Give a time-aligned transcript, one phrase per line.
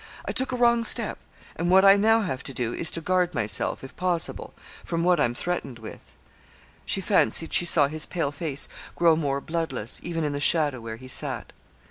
[0.25, 1.19] I took a wrong step;
[1.55, 4.51] and what I now have to do is to guard myself, if possible,
[4.83, 6.17] from what I'm threatened with.'
[6.87, 10.95] She fancied she saw his pale face grow more bloodless, even in the shadow where
[10.97, 11.53] he sat.